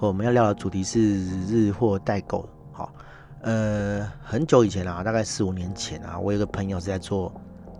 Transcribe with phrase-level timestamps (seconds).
[0.00, 2.48] 我们要聊的主题是日货代购。
[2.72, 2.90] 好，
[3.42, 7.30] 呃，很久以前啊，大概四五年前啊，我有个朋友是在做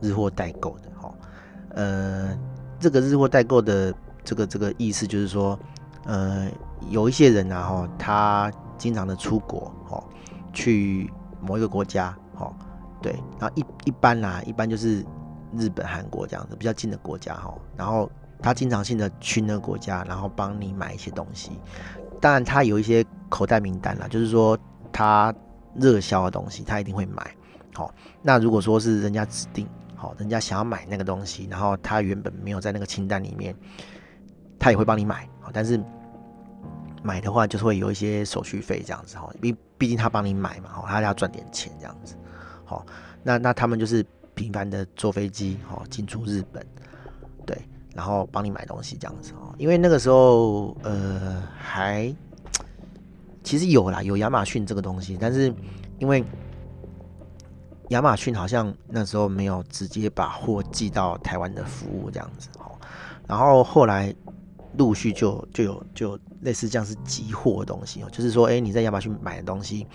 [0.02, 0.90] 日货代购的。
[1.00, 1.14] 好，
[1.70, 2.38] 呃，
[2.78, 5.58] 这个日货代购的这个这个意思就是说，
[6.04, 6.46] 呃，
[6.90, 10.04] 有一些人啊，哈，他经常的出国，哈，
[10.52, 12.54] 去某一个国家，哈，
[13.00, 15.02] 对，然后一一般啊，一般就是
[15.56, 21.52] 日本、韩国这样子比较近的国家，哈，然后他经常性的去那个国家，然后帮你买一些东西。
[22.20, 24.58] 当然，他有一些口袋名单啦，就是说
[24.92, 25.34] 他
[25.74, 27.34] 热销的东西，他一定会买。
[27.74, 33.54] 好，那如果说是人家指定，好，人家想要买那个东西，然后他原本没有在那个清单里面，
[34.58, 35.28] 他也会帮你买。
[35.40, 35.80] 好，但是
[37.02, 39.16] 买的话，就是会有一些手续费这样子。
[39.16, 42.16] 哈，毕毕竟他帮你买嘛，哈，他要赚点钱这样子。
[42.64, 42.84] 好，
[43.22, 46.66] 那那他们就是频繁的坐飞机，哦，进出日本，
[47.94, 52.14] 然后帮你买东西这样子哦，因为那个时候呃还
[53.42, 55.52] 其实有啦，有亚马逊这个东西，但是
[55.98, 56.24] 因为
[57.88, 62.70] 亚马逊好像那时候没有直接把货寄到台湾的服务这样子哦，
[63.26, 64.14] 然后后来
[64.76, 69.86] 陆续就就有就类似这样是集货的东西哦，就是说哎你在亚马逊买的东西，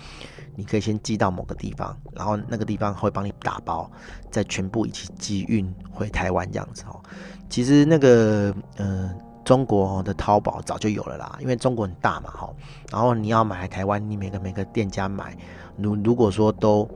[0.54, 3.90] 你可以先寄到某个地方，然后那个地方会帮你打包，
[4.30, 7.00] 再全部一起寄运回台湾这样子哦。
[7.48, 12.52] 其实那个，呃，中国的淘宝早就有了啦，因为中国很大嘛，哈。
[12.90, 15.36] 然后你要买来台湾，你每个每个店家买，
[15.76, 16.88] 如如果说都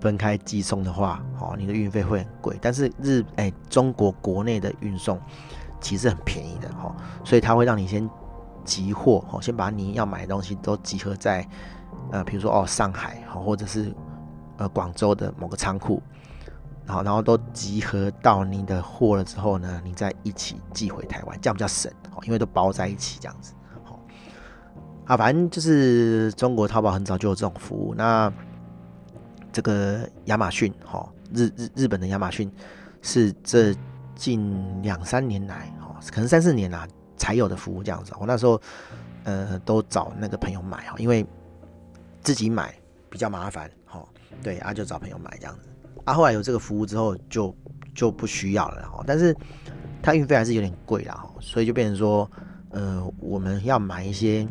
[0.00, 2.58] 分开寄送的话，哦，你的运费会很贵。
[2.60, 5.20] 但是日，哎、中国国内的运送
[5.80, 6.92] 其实很便宜的，哈。
[7.24, 8.08] 所以他会让你先
[8.64, 11.46] 集货，哦，先把你要买的东西都集合在，
[12.10, 13.94] 呃，比如说哦，上海，或者是
[14.58, 16.02] 呃广州的某个仓库。
[16.84, 23.54] 然后，然后都集合到你的货了之后呢，你再一起寄回台湾，这样比较省哦，因为都包在一起这样子。
[23.84, 24.00] 好，
[25.04, 27.94] 啊，反正就是中国淘宝很早就有这种服务。
[27.94, 28.30] 那
[29.52, 32.50] 这个亚马逊，哈，日日日本的亚马逊
[33.00, 33.72] 是这
[34.16, 36.84] 近两三年来，哈，可能三四年啦
[37.22, 38.12] 才有的服务这样子。
[38.18, 38.60] 我那时候
[39.22, 41.24] 呃都找那个朋友买哈，因为
[42.20, 42.74] 自己买
[43.08, 44.04] 比较麻烦，哈，
[44.42, 45.68] 对啊，就找朋友买这样子。
[46.04, 47.54] 啊，后来有这个服务之后，就
[47.94, 49.04] 就不需要了哈。
[49.06, 49.32] 但是
[50.02, 52.28] 它运费还是有点贵啦，所以就变成说，
[52.70, 54.44] 呃，我们要买一些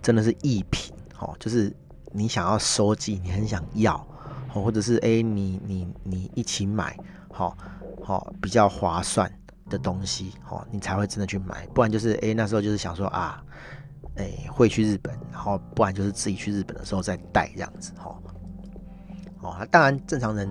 [0.00, 1.74] 真的是艺品，哈，就是
[2.12, 4.06] 你想要收集，你很想要，
[4.48, 6.96] 或者是哎，你你你一起买，
[7.32, 7.56] 好
[8.04, 9.28] 好比较划算
[9.72, 11.66] 的东西，哈，你才会真的去买。
[11.74, 13.42] 不然就是哎，那时候就是想说啊，
[14.16, 18.14] 哎，会去日本，然后不然就是自己去日本的时候再带这样子，哈。
[19.40, 20.48] 哦，当然正常人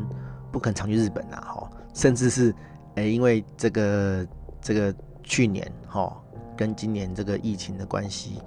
[0.51, 2.53] 不可能常去日本啦，哈，甚至是，
[2.95, 4.27] 诶，因为这个
[4.59, 4.93] 这个
[5.23, 6.13] 去年哈
[6.57, 8.41] 跟今年这个疫情的关系，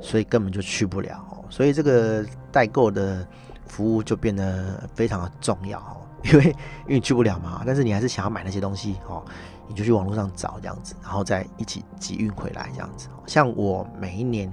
[0.00, 3.26] 所以根本就去不了，所以这个代购的
[3.66, 9.22] 服务就变得非常的重要，因为因为你去不了嘛，但是你还是想要买那些东西，哦，
[9.70, 14.52] 你就去网络上找这样子，然后再一起集运回来这样子，像我每一年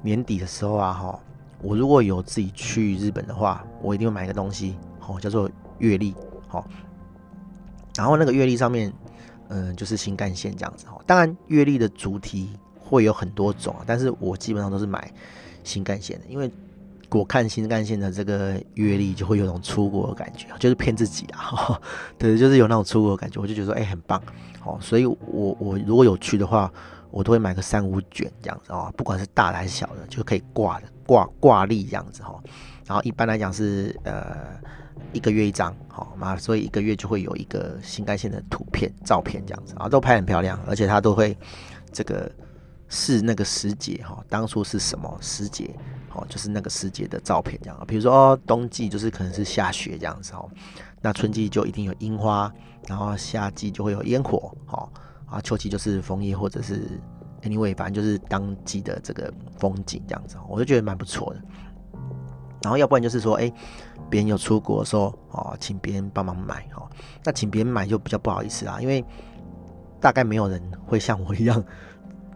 [0.00, 1.20] 年底的时候啊，哈。
[1.64, 5.48] 我如果有自己去日本的话，我一定会买一个东西，好，叫做
[5.78, 6.12] 月历，
[6.48, 6.66] 好。
[7.94, 8.92] 然后那个月历上面，
[9.46, 10.98] 嗯，就是新干线这样子，哈。
[11.06, 12.50] 当然，月历的主题
[12.80, 15.08] 会有很多种，但是我基本上都是买
[15.62, 16.50] 新干线的，因为
[17.18, 21.80] 我看新干线的这个阅历就会有种出国的感觉，就是骗自己啊，
[22.18, 24.22] 对，就是有那种出国的感觉，我就觉得说，哎，很棒，
[24.60, 25.16] 好，所以我
[25.58, 26.72] 我如果有去的话，
[27.10, 30.86] 我都会买个三五卷这样子啊，不管是大的还是小的，就可以挂的。
[31.04, 32.40] 挂挂历这样子哈，
[32.86, 34.48] 然后一般来讲是呃
[35.12, 41.36] 一个月一张，好嘛，所以一个月就会有一个新干线的图片照片这样子啊，都拍很漂亮，而且它都会
[41.92, 42.30] 这个
[42.88, 45.74] 是那个时节哈，当初是什么时节，
[46.14, 50.48] 哦，就是那个时节的照片这样啊，比如说冬季就是可能是下雪这样子哦，
[51.00, 52.52] 那春季就一定有樱花，
[52.86, 54.92] 然后夏季就会有烟火，好
[55.26, 57.00] 啊，秋季就是枫叶或者是。
[57.44, 61.42] Anyway，反正就是当季的这个风景这样子，我就觉得蛮不错的。
[62.62, 63.52] 然后要不然就是说，哎、
[64.08, 66.88] 别人有出国的时候，哦，请别人帮忙买，哦，
[67.24, 69.04] 那请别人买就比较不好意思啦，因为
[70.00, 71.60] 大概没有人会像我一样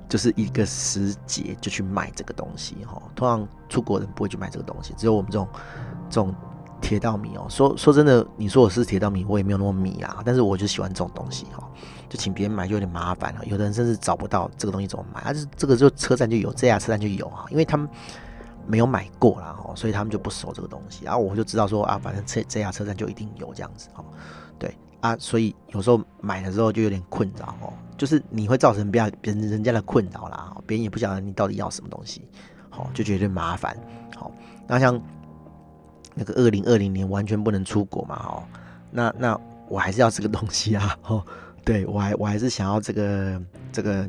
[0.08, 3.00] 就是一个时节就去买这个东西哈。
[3.14, 5.49] 通常出国人不会去买这个东西，只有我们这种
[6.08, 6.35] 这种
[6.81, 7.47] 铁道迷哦。
[7.49, 10.23] 说说真的，你说我是铁道迷，我也没有那么迷啊。
[10.25, 11.69] 但是我就喜欢这种东西哈，
[12.08, 13.44] 就请别人买就有点麻烦了。
[13.47, 17.88] 有的人甚至找不到这个东西怎么买，啊，就这个就车站就有，这家车站就有啊，因为他们
[18.67, 21.05] 没有买过啦，所以他们就不熟这个东西。
[21.05, 24.05] 然后我就知道说啊，反正这这家车站就一定有这样子哈，
[25.00, 32.26] 啊，所以有时候买的时候就有点困扰哦，就是你会造成别人人家的困扰啦，别人也不晓得你到底要什么东西，
[32.70, 33.76] 好，就觉得麻烦。
[34.16, 34.32] 好，
[34.66, 35.00] 那像
[36.14, 38.43] 那个二零二零年完全不能出国嘛，哦，
[38.90, 41.25] 那那我还是要这个东西啊，哦，
[41.64, 43.40] 对我还我还是想要这个
[43.70, 44.08] 这个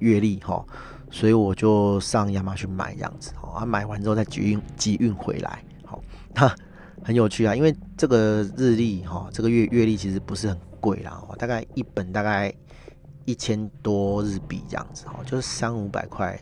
[0.00, 0.64] 阅历哈，
[1.10, 6.02] 所以我就上亚马逊买这样子，哦，啊，买完之后再集运集运回来，好，
[6.34, 6.54] 那。
[7.04, 12.52] 很有趣啊，因为这个日历哈，这个月月历其实不是很贵啦，大概一本大概
[13.26, 16.40] 一千多日币这样子哈，就是三五百块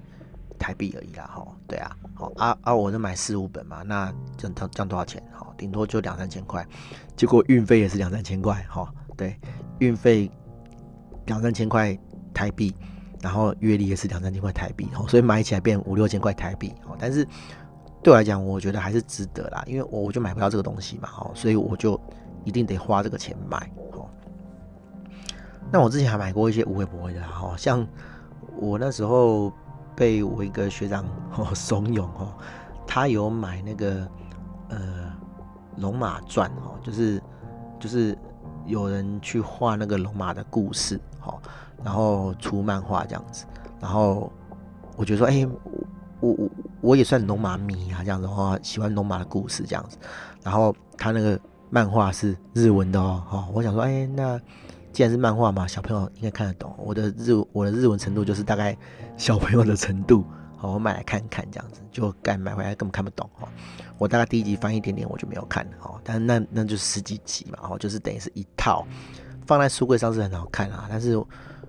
[0.60, 1.44] 台币而已啦哈。
[1.66, 5.20] 对啊，好啊啊，我就买四五本嘛，那这样这样多少钱？
[5.40, 6.64] 哦，顶多就两三千块，
[7.16, 8.88] 结果运费也是两三千块哈。
[9.16, 9.36] 对，
[9.80, 10.30] 运费
[11.26, 11.98] 两三千块
[12.32, 12.72] 台币，
[13.20, 17.26] 然后月历也是两三千块台币，哦所以买起来变五六千块台币，哦但是。
[18.02, 21.98] 对我来讲，我觉得还是值得啦，因为我我就买不到这个东西嘛，哦，所以我就
[22.44, 23.58] 一定得花这个钱买，
[23.92, 24.08] 哦。
[25.70, 27.86] 那我之前还买过一些无微不会的，哈，像
[28.58, 29.52] 我那时候
[29.94, 31.04] 被我一个学长
[31.36, 32.34] 哦怂恿哦，
[32.86, 34.06] 他有买那个
[34.68, 34.78] 呃
[35.80, 37.22] 《龙马传》哦，就是
[37.78, 38.18] 就是
[38.66, 41.40] 有人去画那个龙马的故事，哦，
[41.84, 43.46] 然后出漫画这样子，
[43.80, 44.30] 然后
[44.96, 45.48] 我觉得说，哎，
[46.22, 46.50] 我我。
[46.80, 49.96] 我也算龙马迷啊，这样子的话，喜欢龙马的故事这样子。
[50.42, 51.38] 然后他那个
[51.70, 54.36] 漫画是日文的哦，哈，我想说，哎，那
[54.92, 56.74] 既然是漫画嘛，小朋友应该看得懂。
[56.76, 58.76] 我的日我的日文程度就是大概
[59.16, 60.24] 小朋友的程度，
[60.56, 63.48] 好，我买来看看这样子，就该买回来根本看不懂哈。
[63.96, 66.00] 我大概第一集翻一点点，我就没有看哦。
[66.02, 68.84] 但那那就十几集嘛，哦，就是等于是一套
[69.46, 71.22] 放在书柜上是很好看啊，但是。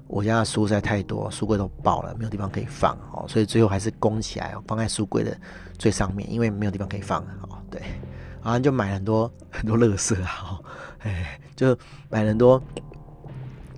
[0.07, 5.35] 我家的书实在太多，书柜都爆了，没有地方可以放哦，所以最后还是供起来哦，放在书柜的
[5.79, 7.57] 最上面，因为没有地方可以放哦。
[7.71, 7.81] 对，
[8.43, 10.59] 然后就买了很多 很多乐色啊，
[10.99, 11.75] 哎，就
[12.09, 12.61] 买了很多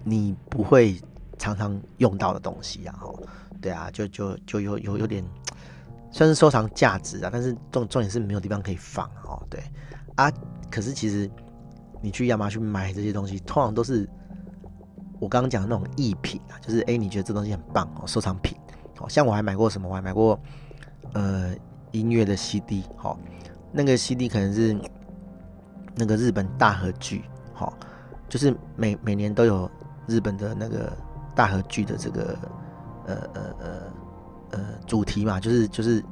[0.04, 1.00] 你不会
[1.38, 3.18] 常常用到的东西啊，哦，
[3.62, 5.24] 对啊，就就就有有有点
[6.12, 9.64] 算是收藏价值啊，但是重重点是没有地方可以放哦，对
[10.16, 10.30] 啊，
[10.70, 11.30] 可是其实
[12.02, 14.10] 你去亚马逊买这些东西，通常都是。
[15.20, 18.58] 我刚刚讲的那种艺品啊，就是哎、你觉得这东西很棒哦，收藏品，
[18.98, 19.88] 好像我还买过什么？
[19.88, 20.40] 我还买过
[21.14, 21.56] 呃
[21.92, 23.18] 音乐的 CD，好，
[23.72, 24.78] 那个 CD 可能是
[25.96, 27.24] 那个日本大河剧，
[27.54, 27.78] 好，
[28.28, 29.70] 就是每每年都有
[30.08, 30.92] 日本的那个
[31.34, 32.38] 大河剧的这个
[33.08, 33.68] 呃呃呃
[34.52, 36.04] 呃主题嘛，就是就是，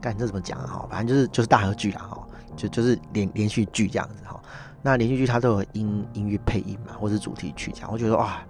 [0.00, 0.66] 干这怎么讲啊？
[0.66, 2.26] 哈，反正就是就是大合剧啦，哈，
[2.56, 4.40] 就就是连连续剧这样子，哈。
[4.82, 8.42] 那连续剧它都有音音乐配音嘛，或是主题曲这样，我觉得哇，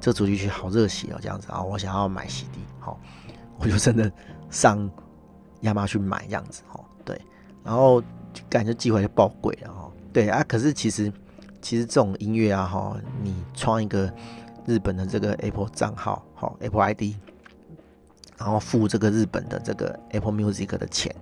[0.00, 2.98] 这主题曲好热血哦，这样子啊，我想要买 CD，好，
[3.58, 4.10] 我就真的
[4.50, 4.90] 上
[5.60, 7.20] 亚马逊买这样子，哈，对，
[7.62, 8.02] 然后
[8.48, 11.12] 感觉寄回来就爆贵了，哈，对啊，可是其实
[11.62, 14.12] 其实这种音乐啊，哈，你创一个
[14.66, 17.14] 日本的这个 Apple 账号，好 Apple ID，
[18.36, 21.14] 然后付这个日本的这个 Apple Music 的钱。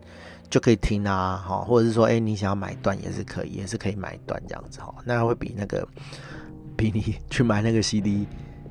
[0.48, 5.86] 就可以听啊，哈，或者是说，哎、你想要买断也是可以，也是可以买断这样子哈，那会比那个
[6.76, 8.26] 比你 去买那个 CD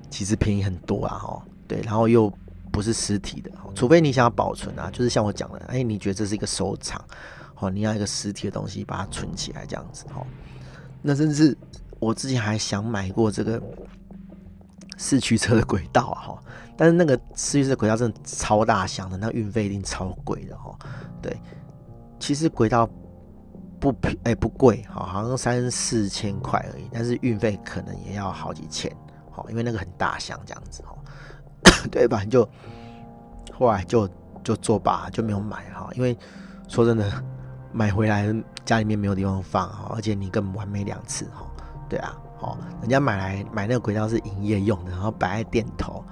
[0.10, 2.32] 其实便宜很多啊，哈，对，然后又
[2.72, 7.04] 不是实体的，除非你想要保存啊，就是像我讲的，哎、你觉得这是一个收藏，
[7.60, 10.26] 哦，你要一个实体的东西把它存起来这样子，哈，
[11.02, 11.58] 那甚至
[12.00, 13.62] 我之前还想买过这个
[14.98, 16.44] 四驱车的轨道啊，哈，
[16.78, 20.78] 但是那个四驱车轨道真的超大箱的，那运费一定超贵的，哈，
[21.22, 21.36] 对。
[22.26, 22.90] 其实轨道
[23.80, 28.92] 不便哎不贵，好，好像三四千块而已，但是运费可能也要好几千，
[29.30, 30.96] 好，因为那个很大箱这样子，哈，
[31.92, 32.26] 对吧？
[32.26, 32.50] 就
[33.54, 34.10] 后来就
[34.44, 36.18] 就作罢，就没有买哈，因为
[36.68, 37.08] 说真的，
[37.72, 38.34] 买回来
[38.66, 41.46] 家里面没有地方放哈，而且你根本玩没两次哈，
[41.88, 46.04] 对啊，好，人家买来买那个轨道是营业用的，然后摆在店头，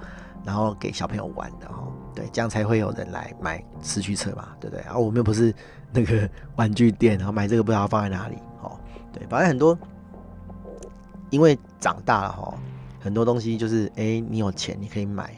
[0.44, 1.82] 然后给小朋友玩的哈，
[2.14, 4.82] 对，这样才会有人来买四驱车嘛，对不对？
[4.84, 5.54] 啊，我们又不是。
[5.96, 8.76] 那个 玩具店，然后买这个不知道放在哪里，哦，
[9.12, 9.78] 对，反正很多，
[11.30, 12.52] 因为长大了哈，
[12.98, 15.32] 很多东西就是，哎、你有钱你可以买，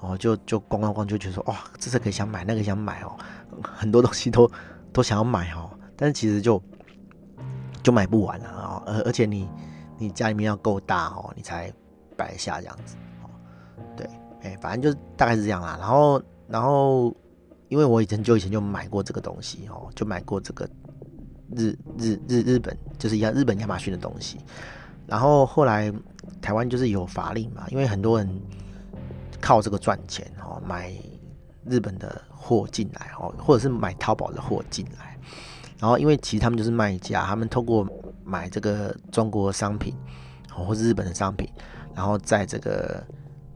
[0.00, 3.16] 哦，就就逛逛逛就觉得说，哇，这是可以想买，那个想买哦，
[3.62, 4.50] 很多东西都
[4.92, 6.60] 都想要买哦，但是其实就
[7.80, 9.48] 就买不完了啊，而而且你
[9.98, 11.72] 你家里面要够大哦，你才
[12.16, 12.96] 摆下这样子，
[14.42, 15.76] 哎，反正就大概是这样啦。
[15.80, 17.14] 然后，然后，
[17.68, 20.68] 因为我以前就以前就买过这个东西哦，就买过这个
[21.54, 24.38] 日日日日本就是亚日本亚马逊的东西。
[25.06, 25.92] 然后后来
[26.40, 28.28] 台湾就是有法令嘛，因为很多人
[29.40, 30.92] 靠这个赚钱哦，买
[31.64, 35.16] 日本的货进来哦，或者是买淘宝的货进来。
[35.78, 37.86] 然后因为其实他们就是卖家，他们透过
[38.24, 39.94] 买这个中国商品
[40.56, 41.48] 哦，或是日本的商品，
[41.94, 43.02] 然后在这个。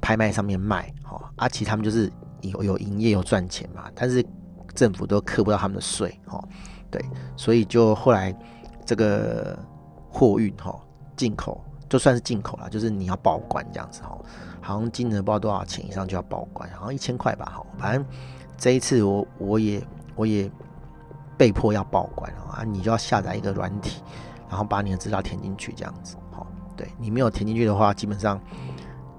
[0.06, 2.08] 拍卖上面卖，哦，啊，其实他们就是
[2.40, 4.25] 有有营业有赚钱嘛，但是
[4.72, 6.40] 政府都课不到他们的税，哦，
[6.92, 7.04] 对，
[7.36, 8.32] 所以就后来
[8.84, 9.58] 这个
[10.08, 10.78] 货运，哈，
[11.16, 14.16] 进口就算是进口了，就是你要报关这样子，哈，
[14.60, 18.06] 好像金额不知道多少钱以上就要报关，好像一千块吧，哈，反正
[18.56, 19.84] 这一次我我也
[20.14, 20.48] 我也
[21.36, 24.00] 被迫要报关啊，你就要下载一个软体，
[24.48, 26.46] 然后把你的资料填进去这样子，哈，
[26.76, 28.40] 对，你没有填进去的话，基本上。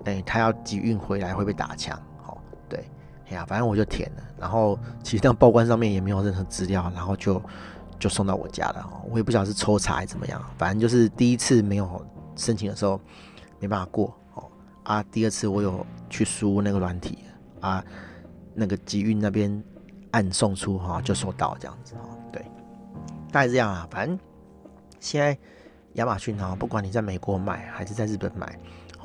[0.07, 2.37] 哎、他要集运回来会被打枪，哦，
[2.69, 2.89] 对，
[3.29, 7.41] 哎呀，反正我就填了，然后其实那报关上面也没有任何资料，然后就
[7.99, 12.01] 就送到我家了，哦，我也不晓得是抽查还是怎么样，反正就是第一次没有
[12.37, 12.97] 申请的时候
[13.59, 14.49] 没办法过，哦，
[14.83, 17.19] 啊，第二次我有去输那个软体，
[17.59, 17.83] 啊，
[18.53, 19.61] 那个集运那边
[20.11, 22.41] 按送出哈就收到这样子，哦，对，
[23.29, 24.17] 大概这样啊，反正
[25.01, 25.37] 现在
[25.95, 28.57] 亚马逊啊，不管你在美国买还是在日本买。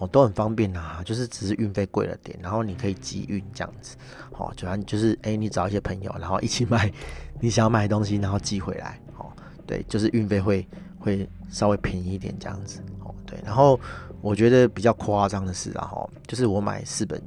[0.06, 3.96] 都很方便啊，就是只是运费贵了点，然后你可以集运这样子，
[4.32, 6.92] 好，主要就是哎、你找一些朋友，然后一起买
[7.40, 9.26] 你想要买的东西，然后寄回来，哦，
[9.66, 10.66] 对，就是运费会
[10.98, 13.78] 会稍微便宜一点这样子，哦，对，然后
[14.20, 17.22] 我觉得比较夸张的是啊，哈，就是我买四本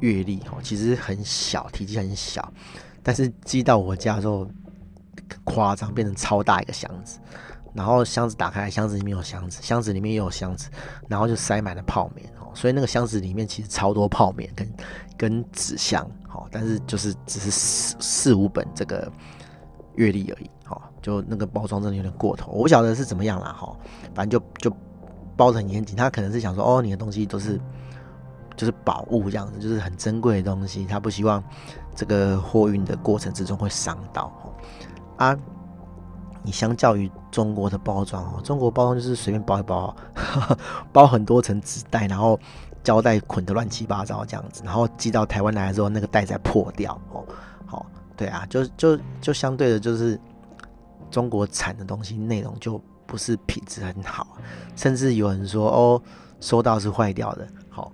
[0.00, 2.52] 月历，哦，其实很小，体积很小，
[3.02, 4.48] 但是寄到我家之后，
[5.44, 7.18] 夸张变成超大一个箱子。
[7.74, 10.68] 然后箱子打开，箱子里面有箱子，箱子里面也有箱子，
[11.08, 12.50] 然后就塞满了泡面哦。
[12.52, 14.74] 所以那个箱子里面其实超多泡面跟
[15.16, 19.10] 跟纸箱，哦，但是就是只是四四五本这个
[19.94, 23.74] 阅历而已，哦，就那个包装真的有点过头，我不晓得是怎么样啦，哈，
[24.14, 24.76] 反正就就
[25.34, 27.58] 包得很严谨，他可能是想说，哦，你的东西都是
[28.54, 31.42] 就是宝物这样子，就是很珍贵的东西，他不希望
[31.96, 34.30] 这个货运的过程之中会伤到，
[35.16, 35.34] 啊。
[36.44, 39.94] 你相较于中国的包装哦，中国包装就是随便包一包，
[40.92, 42.38] 包很多层纸袋，然后
[42.82, 47.24] 胶带捆得乱七八糟这样子，然后寄到台湾来之后，那个袋再破掉哦，
[47.64, 50.18] 好，对啊，就就就相对的，就是
[51.10, 54.26] 中国产的东西内容就不是品质很好，
[54.74, 56.02] 甚至有人说哦，
[56.40, 57.92] 收到是坏掉的，好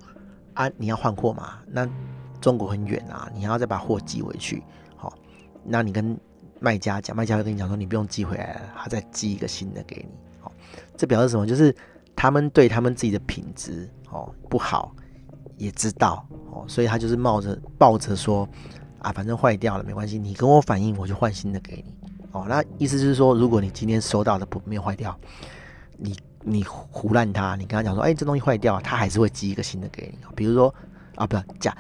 [0.55, 1.87] 啊，你要换货嘛，那
[2.41, 4.65] 中国很远啊，你要再把货寄回去，
[4.97, 5.13] 好，
[5.63, 6.19] 那你跟。
[6.61, 10.09] 卖家讲，卖家会跟你讲说，你不用寄回来了，他再寄一个新的给你。
[10.43, 10.53] 哦，
[10.97, 11.47] 这表示什么？
[11.47, 11.75] 就是
[12.17, 14.95] 他们对他们自己的品质哦不好
[15.57, 18.49] 也知道哦，所以他就是冒着抱着说
[18.99, 21.95] 啊，反正坏掉了没关系，你跟我反映，我就换新的给你。
[22.33, 25.19] 哦，那意思就是说，如果你今天收到的不没有坏掉，
[25.97, 30.19] 你你胡烂他，你跟他讲说，哎，这东西坏掉了，他还是会寄一个新的给你。
[30.35, 30.75] 比如说
[31.15, 31.77] 啊，不要假，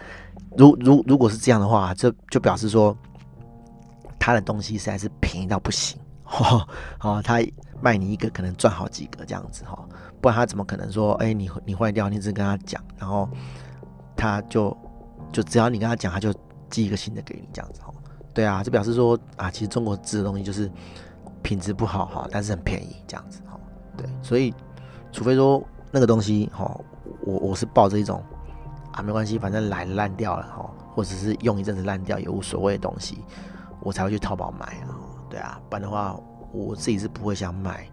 [0.56, 2.96] 如如如果是这样的话，这就表示说。
[4.18, 6.68] 他的东西实在是便宜到不行， 哦，
[7.00, 7.40] 哦，他
[7.80, 9.78] 卖你一个可能赚好几个这样子哈，
[10.20, 13.28] 不然他怎么可能说，哎，你你坏掉，你只跟他讲，然后
[14.16, 14.76] 他就
[15.32, 16.34] 就只要你跟他讲，他就
[16.68, 17.92] 寄一个新的给你这样子哈，
[18.34, 20.70] 对啊，这表示说啊，其实中国制的东西就是
[21.42, 23.58] 品质不好哈，但是很便宜这样子哈，
[23.96, 24.52] 对，所以
[25.12, 26.78] 除非说那个东西哈，
[27.22, 28.22] 我我是抱着一种
[28.92, 33.18] 啊没关系，反正来烂掉了哈，或者是用一阵子烂掉也无所谓的东西。
[33.80, 34.98] 我才会去淘宝买啊，
[35.30, 36.18] 对啊，不然的话，
[36.52, 37.88] 我自己是不会想买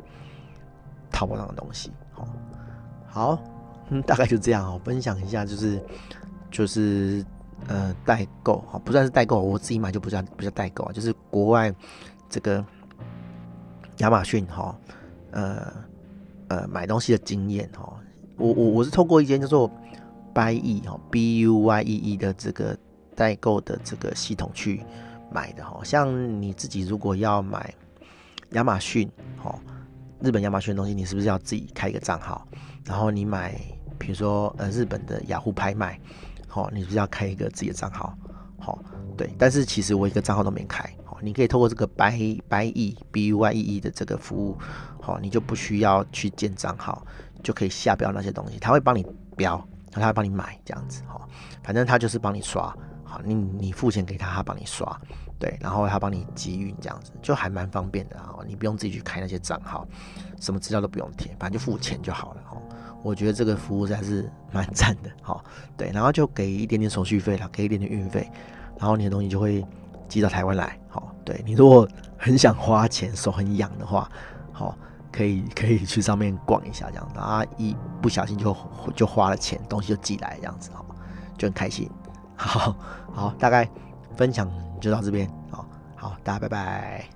[1.12, 1.92] 淘宝上的东西。
[2.12, 2.27] 好，
[3.08, 3.39] 好，
[3.89, 5.82] 嗯，大概就这样哦，分享一下，就是
[6.50, 7.24] 就是
[7.68, 11.74] 呃代购，哈，不算是代购，我自己买就不叫不叫代购啊，就是国外
[12.30, 12.65] 这个
[13.98, 14.75] 亚马逊哈，
[15.32, 15.72] 呃
[16.48, 17.94] 呃买东西的经验哈，
[18.38, 19.70] 我我我是透过一间叫做
[20.34, 22.77] Buyee 哈 B U Y E E 的这个
[23.15, 24.84] 代购的这个系统去。
[25.36, 27.74] 买的哈，像你自己如果要买
[28.51, 29.54] 亚马逊，哈，
[30.22, 32.48] 日本亚马逊的东西，你是不是要自己开一个账号？
[32.86, 33.60] 然后你买，
[34.00, 36.00] 比如说呃日本的雅虎拍卖，
[36.48, 38.18] 好，你是不是要开一个自己的账号？
[38.58, 38.80] 好，
[39.18, 39.30] 对。
[39.38, 44.58] 但是其实我一个账号都没开，好，你可以透过这个 Buy buy e b u y e E 的这个服务，
[45.01, 47.06] 好，你就不需要去建账号，
[47.44, 49.62] 就可以下标那些东西，他会帮你标，
[49.92, 51.20] 他会帮你买这样子，哈，
[51.62, 52.74] 反正他就是帮你刷。
[53.08, 55.00] 好，你你付钱给他，他帮你刷，
[55.39, 59.88] 对，然后他帮你集运这样子，就还蛮方便的啊，你不用自己去开那些账号，
[60.39, 62.62] 什么资料都不用填，反正就付钱就好了哦。
[63.04, 65.44] 我觉得这个服务还是蛮赞的，好，
[65.77, 68.30] 对，然后就给一点点手续费了，给一点点运费，
[68.80, 69.65] 然后你的东西就会
[70.08, 71.88] 寄到台湾来，好，对，你如果
[72.18, 74.10] 很想花钱，手很痒的话，
[74.51, 74.77] 好。
[75.12, 78.54] 可以可以去上面逛一下，这样子啊，一不小心就
[78.94, 80.86] 就花了钱，东西就寄来这样子，好，
[81.38, 81.89] 就很开心。
[82.36, 82.75] 好
[83.13, 83.65] 好，大概
[84.16, 84.50] 分享
[84.82, 87.15] 就到这边，好好，大家拜拜。